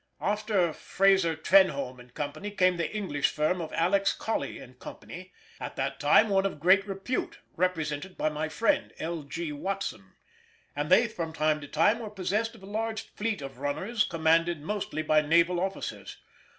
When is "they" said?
10.89-11.07